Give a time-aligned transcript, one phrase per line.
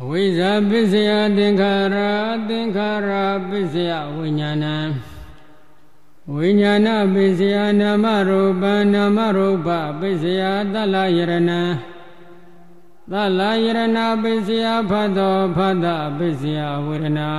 [0.00, 1.96] အဝိဇ္ဇာပစ္စယသင်္ခါရ
[2.48, 3.10] သင်္ခါရ
[3.48, 4.66] ပစ္စယဝိညာဏ
[6.34, 9.68] ဝိညာဏပစ္စယနာမရူပနာမရူပ
[10.00, 10.42] ပစ္စယ
[10.72, 11.32] သလယရဏ
[13.10, 13.66] သလယရ
[13.96, 15.86] ဏပစ္စယဖတ်သောဖတ်တ
[16.18, 17.30] ပစ္စယဝေဒနာ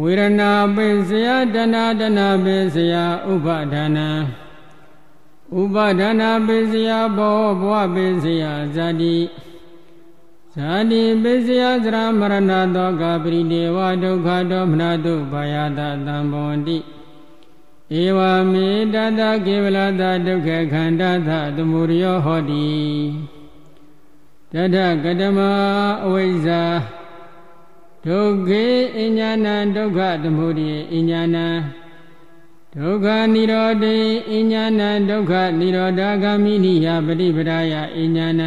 [0.00, 2.94] ဝေဒနာပစ္စယတဏတဏပစ္စယ
[3.32, 4.08] ဥပါဒနာ
[5.60, 8.44] ဥပါဒနာပစ္စယဘောဘဝပစ္စယ
[8.74, 9.16] ဇာတိ
[10.55, 16.77] ဇာတိပစ္စယသရမရဏသောကပရိဒေဝဒုက္ခဒေါမနတုဘာယတသံဘောတိ
[18.01, 18.19] ဧဝ
[18.51, 22.67] မေတတကေဝလတဒုက္ခခန္ဓာသသမုရိယောဟောတိ
[24.53, 25.39] တထကတမ
[26.05, 26.61] အဝိဇ္ဇာ
[28.05, 28.65] ဒုက္ခေ
[28.99, 31.37] အညာဏဒုက္ခသမုဒိအညာဏ
[32.75, 33.97] ဒုက္ခនិရောဓေ
[34.33, 38.43] အညာဏဒုက္ခនិရောဓဂာမိနိယပฏิပဒါယအညာဏ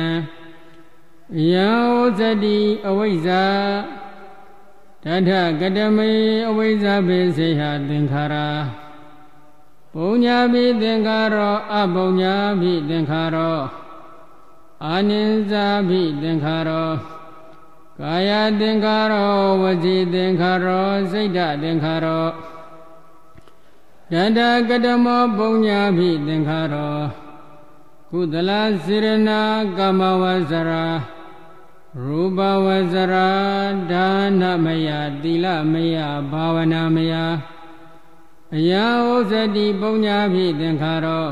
[1.34, 3.46] ယောဇတိအဝိဇ္ဇာ
[5.04, 6.12] တထကတမေ
[6.48, 8.36] အဝိဇ္ဇာပိစေဟသင်္ခါရ
[9.94, 13.60] ပုံညာပိသင်္ခါရောအပုံညာပိသင်္ခါရော
[14.86, 16.90] အာနိဇာပိသင်္ခါရော
[18.00, 22.26] ကာယသင်္ခါရောဝစီသင်္ခါရောစိတ်ဓသင်္ခါရော
[24.12, 27.25] တတကတမောပုံညာပိသင်္ခါရော
[28.18, 28.52] ကုသလ
[28.86, 29.42] စေရနာ
[29.78, 30.84] ကာမဝဇရာ
[32.04, 33.30] ရူပဝဇရာ
[33.92, 34.08] ဒါ
[34.42, 34.90] နမယ
[35.22, 35.98] သီလမယ
[36.32, 37.14] ဘာဝနာမယ
[38.56, 38.72] အယ
[39.10, 41.28] ဥစ္စတိပုံညာဖြင့်သင်္ခါရော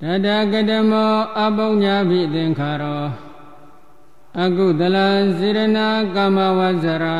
[0.00, 3.04] တတကတမောအပုံညာဖြင့်သင်္ခါရော
[4.42, 4.96] အကုသလ
[5.38, 7.18] စေရနာကာမဝဇရာ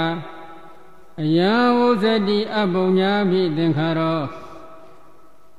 [1.23, 1.41] အယ
[1.83, 4.21] ဥစ္စတိအပုံညာဖြင့်သင်္ခါရော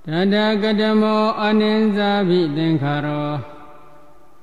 [0.09, 3.31] တတကတမောအနိစ္စဖြင့်သင်္ခါရော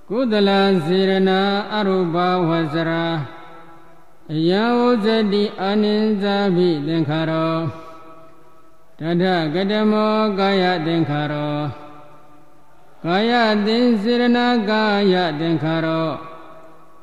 [0.08, 0.50] ကုသလ
[0.86, 1.40] စေရနာ
[1.74, 2.16] အရုပ
[2.48, 3.06] ဝဇရာ
[4.32, 7.56] အယဝဇတိအနိစ္စဖိသင်္ခါရော
[8.98, 9.24] တထ
[9.54, 11.58] ကတမောကာယသင်္ခါရော
[13.04, 13.32] ကာယ
[13.66, 16.10] သင်စေရနာကာယသင်္ခါရော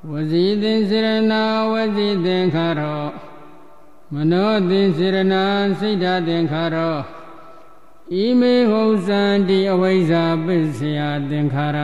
[0.10, 3.04] ဝစီသင်စေရနာဝစီသင်္ခါရော
[4.14, 5.44] မနောသင်စေရနာ
[5.80, 6.98] စိတ်ဓာသင်္ခါရော
[8.14, 11.80] ဣမေဟောဇန္တိအဝိဇ္ဇာပစ္စယသင်္ခါရ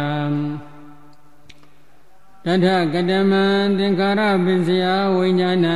[2.45, 3.45] တထကတမံ
[3.77, 4.85] သင်္ခါရပစ္စယ
[5.15, 5.67] ဝိညာဏ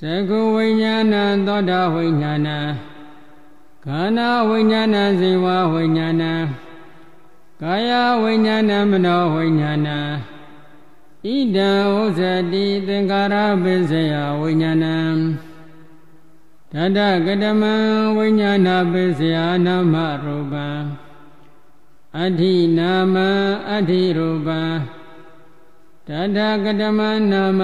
[0.00, 1.14] သကုဝိညာဏ
[1.46, 2.48] သောတာဝိညာဏ
[3.84, 6.24] ခန္ဓာဝိညာဏဇေဝဝိညာဏ
[7.62, 7.90] ကာယ
[8.22, 9.88] ဝိညာဏမနောဝိညာဏ
[11.24, 12.20] ဣဒံဥဇ
[12.52, 13.34] တိသင်္ခါရ
[13.64, 14.86] ပစ္စယဝိညာဏ
[16.74, 17.74] တတကတမံ
[18.16, 19.36] ဝိညာဏပစ္စယ
[19.66, 19.94] နာမ
[20.24, 20.66] ရူပံ
[22.16, 23.16] အဋ္ဌိနာမ
[23.70, 24.60] အဋ္ဌိရူပံ
[26.08, 27.00] တတကတမ
[27.32, 27.62] နာမ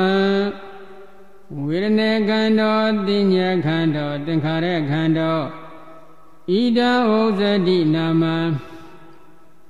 [1.64, 2.72] ဝေရณေခန္ဓာ
[3.06, 5.32] တိညာခန္ဓာသင်္ခါရခန္ဓာ
[6.48, 8.24] ဣဒဝုဇတိနာမ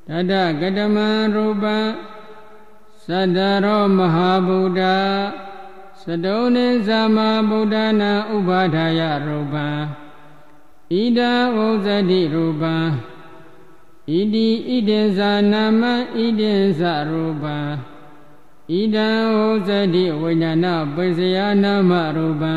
[0.08, 0.96] တတကတမ
[1.34, 1.78] ရူပံ
[3.08, 4.82] သတ္တရောမဟာဗုဒ္ဓ
[6.08, 7.18] သတုံနိသမ
[7.48, 9.66] ဗုဒ္ဓနာဥပါဒာယရူပံ
[10.90, 11.20] ဣဒ
[11.56, 12.74] ဝုဇတိရူပံ
[14.10, 15.82] ဣတိဣတေဇာနာမ
[16.14, 16.80] ဣတေဇ
[17.10, 17.56] ရူပံ
[18.70, 22.56] ဣဒံဟောဇတိဝိညာဏပိစယနာမရူပံ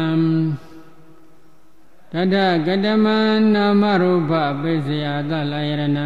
[2.12, 2.36] တတ
[2.66, 3.06] ကတမ
[3.54, 4.32] နာမရူပ
[4.62, 6.00] ပိစယသလယရဏသ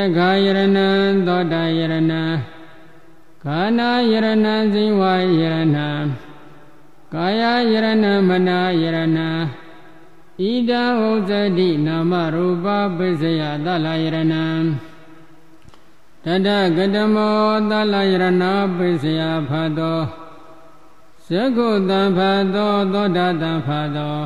[0.00, 0.78] က္ခာယရဏ
[1.26, 2.12] သောတာယရဏ
[3.44, 5.44] ခန္ဓာယရဏဇိဝယရ
[5.74, 5.78] ဏ
[7.12, 9.18] ကာယယရဏမနာယရဏ
[10.40, 12.66] ဣဒံဟောဇတိနာမရူပ
[12.96, 14.34] ပိစယသလယရဏ
[16.24, 18.44] တတကတမောသလယရဏ
[18.76, 20.00] ပိစယဖတ်သော
[21.28, 24.16] သကုတံဖတ်သောသောတာတံဖတ်သော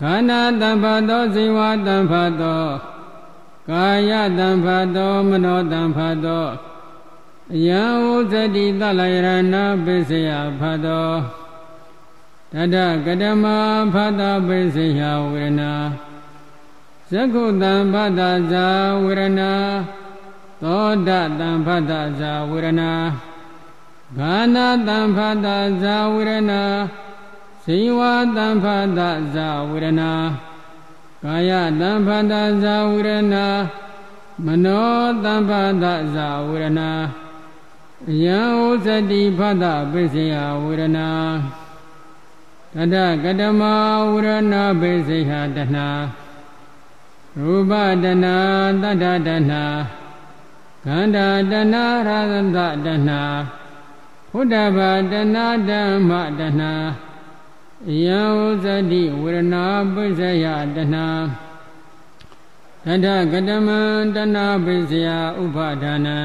[0.00, 2.64] ခန္ဓာတံဖတ်သောဇိဝတံဖတ်သော
[3.70, 6.67] ကာယတံဖတ်သောမနောတံဖတ်သောအ
[7.66, 9.54] ယံဝဇတိသလယရဏ
[9.84, 11.10] ပိစယဖတ်သော
[12.52, 13.44] တတကတမ
[13.94, 15.00] ဖတ်သောပိစယ
[15.30, 15.62] ဝေရဏ
[17.10, 18.66] သကုတံဖတ်သောဇာ
[19.02, 19.42] ဝေရဏ
[20.62, 21.08] သောတ
[21.38, 22.82] တံဖတ်တဇာဝေရဏ
[24.18, 25.46] ဂာနာတံဖတ်တ
[25.82, 26.52] ဇာဝေရဏ
[27.64, 28.00] ဇိဝ
[28.36, 29.00] တံဖတ်တ
[29.34, 30.02] ဇာဝေရဏ
[31.22, 33.36] ကာယတံဖတ်တဇာဝေရဏ
[34.44, 34.92] မနော
[35.24, 35.84] တံဖတ်တ
[36.14, 36.80] ဇာဝေရဏ
[38.06, 40.98] ယံဥဇတိဖတ်တပိစယဝေရဏ
[42.74, 43.62] တတကတမ
[44.10, 45.76] ဝေရဏပိစယတဏ
[47.38, 47.72] ရူပ
[48.02, 48.26] တဏ
[48.82, 49.52] တတ္တတဏ
[50.84, 52.10] ခန္ဓာတဏှာရ
[52.54, 53.22] သတဏှာ
[54.30, 55.36] ဖုဒ္ဓဘာတဏ
[55.68, 56.62] ဓမ္မတဏ
[58.04, 59.54] ယံဥဇတိဝရဏ
[59.94, 60.46] ပိစယ
[60.76, 60.96] တဏ
[62.84, 63.80] တထကတမံ
[64.14, 65.08] တဏပိစယ
[65.42, 66.18] ဥပါဒနာ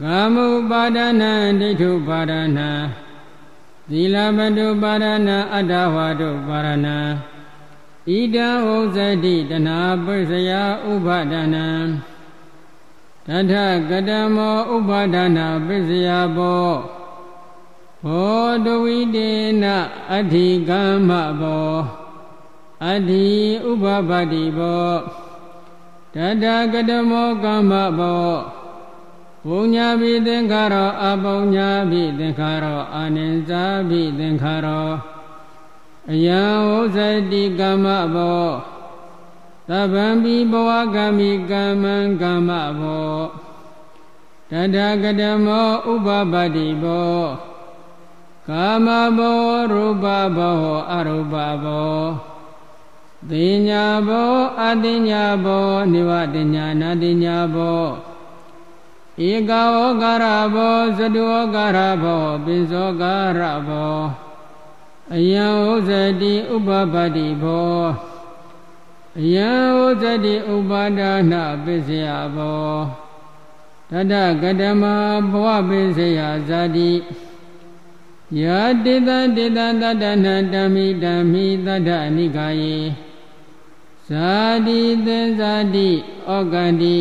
[0.00, 2.68] ကာမုပါဒနာဒိဋ္ဌုပါဒနာ
[3.90, 6.96] သီလပတုပါဒနာအတ္တဝါတုပါဒနာ
[8.08, 9.70] ဣဒံဥဇတိတဏ
[10.04, 10.50] ပိစယ
[10.90, 11.66] ဥပါဒနာ
[13.26, 13.52] တထ
[13.88, 16.70] ကတမောဥပါဒနာပိစယဘော
[18.04, 19.30] ဘောတဝိတေ
[19.62, 19.64] န
[20.10, 21.10] အဋ္ဌိကမ္မ
[21.40, 21.74] ဘော
[22.84, 23.28] အဋ္ဌိ
[23.70, 24.90] ဥပပတ္တိဘော
[26.14, 28.32] တတကတမောကမ္မဘော
[29.48, 34.90] ဘုံညာပိသင်္ခါရောအပုံညာပိသင်္ခါရောအာနိဇာပိသင်္ခါရော
[36.12, 36.42] အယံ
[36.74, 36.96] ဥဇ
[37.30, 38.46] တိကမ္မဘော
[39.68, 42.50] သဗ္ဗံပိဘဝကမိကမ္မံကမ္မ
[42.80, 43.16] ဘော
[44.50, 47.18] တတကတမောဥပပတ္တိဘော
[48.48, 48.88] ကာမ
[49.18, 49.40] ဘော
[49.72, 50.04] ရူပ
[50.36, 50.62] ဘော
[50.92, 51.34] အရူပ
[51.64, 52.00] ဘော
[53.30, 57.84] သိညာဘောအတိညာဘောနိဝတညာနာတိညာဘော
[59.20, 63.96] ဧကဝကာရဘောသတုဝကာရဘောပိဇောကာရဘော
[65.14, 67.82] အယံဥဇတိဥပပတ္တိဘော
[69.20, 69.50] အယံ
[69.80, 71.00] ဥဇတိဥပါဒ
[71.30, 72.72] နာပိစယဘော
[73.90, 74.82] တတကတမ
[75.30, 76.92] ဘဝပိစယဇာတိ
[78.40, 82.78] ယာတိတတိတတတနာဓမ္မိဓမ္မိတတ္ထနိကာယေ
[84.08, 84.32] ဇာ
[84.66, 85.88] တိသင်္ဇာတိ
[86.28, 86.96] ဩကန္တိ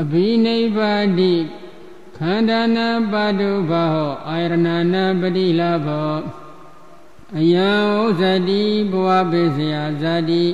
[0.00, 1.34] အဘိနိဗ္ဗာတိ
[2.18, 4.54] ခန္ဓာနာပတုဘာဟောအာယရဏ
[4.94, 6.16] နာပတိလာဘော
[7.38, 10.44] အယံဥဇတိဘဝပိစယဇာတိ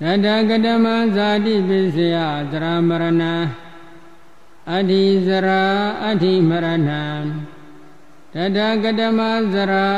[0.00, 2.16] တတကတမဇာတိပိစယ
[2.50, 3.24] သရမရဏ
[4.70, 5.62] အဋ္ဌိဇရာ
[6.04, 6.90] အဋ္ဌိမရဏ
[8.34, 9.20] တတကတမ
[9.52, 9.88] ဇရာ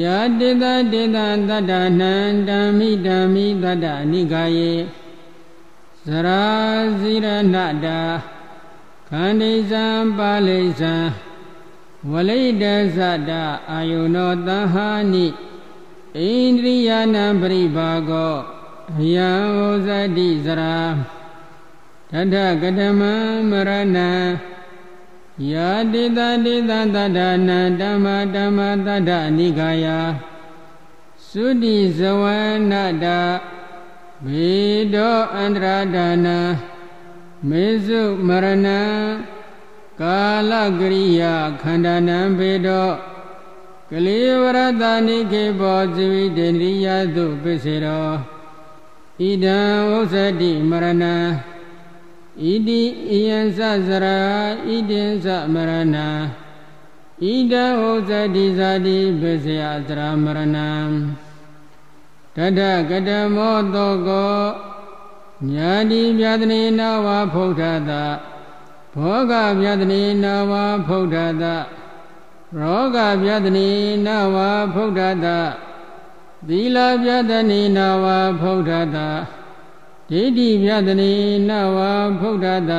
[0.00, 0.04] ယ
[0.38, 1.18] တိတတိတ
[1.48, 2.14] တတ္တနံ
[2.48, 4.74] ဓမ္မိဓမ္မိတတ္တအနိကာယေ
[6.06, 6.44] ဇရာ
[7.00, 8.00] ဇိရဏတာ
[9.08, 9.86] ခန္ဒီဇံ
[10.18, 10.94] ပါဠိဇံ
[12.10, 12.64] ဝလိတ
[12.96, 12.98] ဇ
[13.28, 13.30] တ
[13.70, 18.34] အာယုနောတဟာနိဣန္ဒြိယနံပရိဘာဂော
[19.12, 20.76] ယံဩဇတိဇရာ
[22.10, 23.14] တထကတမံ
[23.50, 24.10] မရဏံ
[25.50, 27.18] ယာတိတတိတတတ္တ
[27.48, 29.86] နာဓမ္မဓမ္မတတ္တအနိကာယ
[31.30, 32.22] သုတိဇဝ
[32.70, 32.72] န
[33.04, 33.20] တာ
[34.24, 34.50] ဘေ
[34.94, 36.38] တောအန္တရာဒါနာ
[37.48, 38.80] မေစုမရဏံ
[40.00, 40.20] ကာ
[40.50, 42.88] လကရိယာခန္ဓာနံဘေတော
[43.90, 46.86] ကလေးဝရတနိခေဘောဇိဝိတေန္ဒိယ
[47.16, 48.10] သုပစ္စေရော
[49.20, 49.58] ဣဒံ
[49.92, 51.16] ဥစ္စတိမရဏံ
[52.42, 54.18] ဣတိဣယံသဇရာ
[54.68, 55.96] ဣတိံသမရဏ
[57.22, 61.25] ဣဒဟောဇတိဇာတိပစ္စယသရမရဏံ
[62.36, 62.60] တတ
[62.90, 64.40] ကတမောတောကော
[65.52, 67.90] ညာတိပြဒနေနဝဖုဒ္ဓတ
[68.94, 70.52] ဘောဂပြဒနေနဝ
[70.86, 71.44] ဖုဒ္ဓတ
[72.58, 73.68] ရောဂပြဒနေ
[74.06, 74.36] နဝ
[74.74, 75.26] ဖုဒ္ဓတ
[76.48, 78.06] သီလပြဒနေနဝ
[78.40, 78.98] ဖုဒ္ဓတ
[80.10, 81.12] ဒိဋ္ဌိမြတ်တိ
[81.48, 81.78] နဝ
[82.20, 82.72] ဖုဒ္ဓတ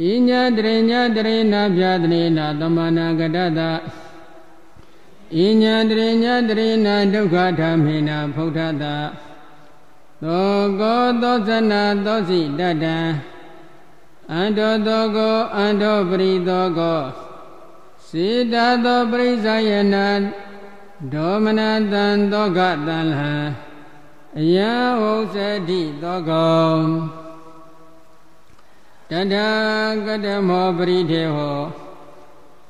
[0.00, 3.60] ဣညာတရိညာတရိနာပြတရိနာသမနာကတတ
[5.36, 8.84] ဣညာတရိညာတရိနာဒုက္ခဓမ္မေနာဖုဒ္ဓတ
[10.22, 12.98] သောကောသောဇနာသောစိတတံ
[14.32, 17.00] အန္တောသောကောအန္တောပရိသောကော
[18.06, 20.06] စေတသောပရိဇာယနာ
[21.12, 21.60] ဒေါမန
[21.92, 23.34] တံသောကတံလဟံ
[24.38, 25.36] အယံဝုစ
[25.68, 26.74] တိသောကော
[29.10, 29.34] တတ
[30.06, 31.83] ကတမောပရိထေဟော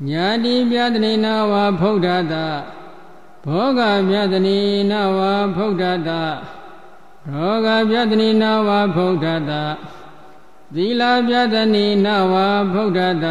[0.09, 2.35] ညာတိပြတနေနာဝဖုဒ္ဓတ
[3.45, 4.59] ဘောဂပြတနေ
[4.91, 5.21] နာဝ
[5.57, 6.11] ဖုဒ္ဓတ
[7.31, 9.53] ရောဂပြတနေနာဝဖုဒ္ဓတ
[10.75, 12.35] သီလပြတနေနာဝ
[12.73, 13.27] ဖုဒ္ဓတ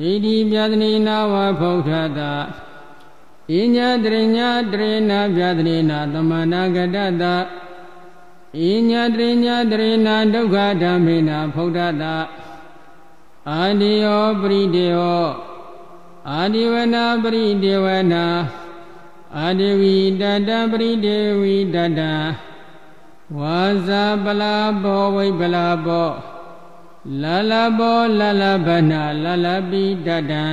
[0.00, 2.20] ဣတိပြတနေနာဝဖုဒ္ဓတ
[3.50, 12.04] ဣညာတရိညာတရေနာပြတရေနာသမနာကတတဣညာတရိညာတရေနာဒုက္ခဓမ္မေနာဖုဒ္ဓတ
[13.46, 15.26] အာဒီယောပရိဒေယော
[16.30, 18.24] အာဒီဝနာပရိဒေဝနာ
[19.36, 22.00] အာဒီဝိတတပရိဒေဝိတတ
[23.38, 26.10] ဝါဇာပလာဘောဝိပလာဘော
[27.22, 30.44] လလဘောလလဘနာလလပိတတံ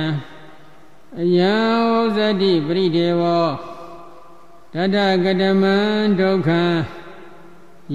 [1.20, 1.54] အယံ
[1.90, 3.22] ဩဇတိပရိဒေဝ
[4.74, 5.76] တတကတမံ
[6.20, 6.62] ဒုက္ခံ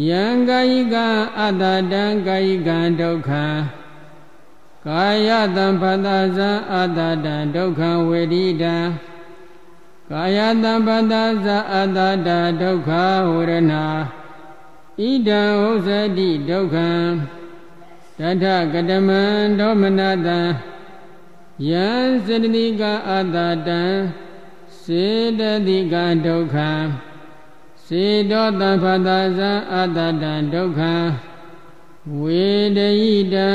[0.08, 0.96] ယံကာယိက
[1.40, 3.46] အတ္တတံကာယိကံဒုက္ခံ
[4.88, 6.08] ကာယတံပတ
[6.38, 8.76] ဇံအတ္တတံဒုက္ခံဝေဒိတံ
[10.10, 12.30] ကာယတံပတဇံအတ္တတ
[12.62, 12.90] ဒုက္ခ
[13.32, 13.82] ဝရဏဣ
[15.28, 16.90] ဒံဥစ္စတိဒုက္ခံ
[18.18, 19.22] တထကတမံ
[19.60, 20.40] ဒေါမနတံ
[21.70, 21.90] ယံ
[22.26, 23.82] စတတိကအတ္တတံ
[24.82, 25.06] စေ
[25.40, 25.96] တတိက
[26.26, 26.70] ဒုက္ခံ
[27.86, 30.94] စေတောတံဖတဇံအတ္တတံဒုက္ခံ
[32.10, 33.50] ဝေဒယိတံ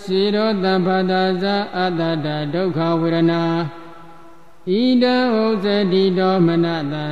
[0.00, 3.32] စေရောတံဖတဇံအတ္တတဒုက္ခဝေရဏဣ
[5.02, 7.06] ဒံဥစ္စတိတောမနတံ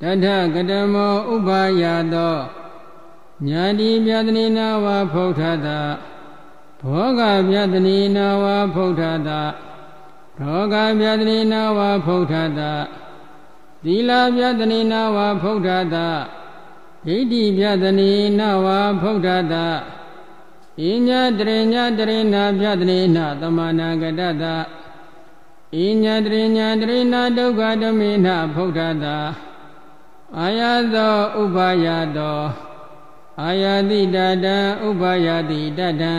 [0.00, 1.82] တထကတမောဥပါယ
[2.14, 2.36] သော
[3.46, 5.80] ညာတိပြတနိနာဝဖုဋ္ဌတာ
[6.80, 8.44] ဘောဂပြတနိနာဝ
[8.74, 9.40] ဖုဋ္ဌတာ
[10.38, 12.72] ရောဂပြတနိနာဝဖုဋ္ဌတာ
[13.84, 16.08] သီလပြတနိနာဝဖုဋ္ဌတာ
[17.06, 18.66] ဒိဋ္ဌိပြတနိနာဝ
[19.00, 19.66] ဖုဋ္ဌတာ
[20.80, 24.44] ဣညာတရိညာတရိနာပြတနိနာသမနာကတတ
[25.74, 29.16] ဣညာတရိညာတရိနာဒုက္ခဓမေနဖုဋ္ဌတာ
[30.38, 30.60] အာယ
[30.94, 32.40] သောဥပါယသော
[33.42, 34.56] အာယတိတတံ
[34.88, 36.14] ဥပါယတိတတံ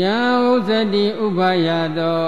[0.00, 1.68] ယံဥစ္စတိဥပါယ
[1.98, 2.22] သော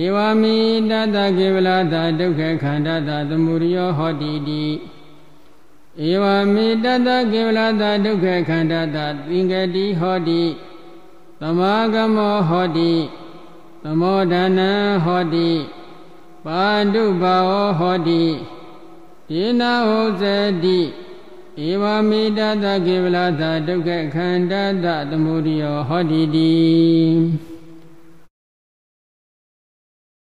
[0.00, 0.56] ဧဝမိ
[0.90, 4.64] တတကေဝလာတာဒုက္ခခန္ဓာတာသမုရိယောဟောတိတိ
[6.04, 6.24] ဧဝ
[6.54, 10.42] မိတတကေဝလာတာဒုက္ခခန္ဓာတာသင်္ကတိဟောတိ
[11.40, 12.92] သမာဂမောဟောတိ
[13.82, 14.70] သမောဒနာ
[15.04, 15.50] ဟောတိ
[16.44, 18.24] ပါတုဘာဝဟောတိ
[19.28, 20.22] ဒေနာဟောဇ
[20.64, 20.78] တိ
[21.66, 26.54] ဧဝမိတတကေဝလာတာဒုက္ခခန္ဓာတာသမုရိယောဟောတိတိ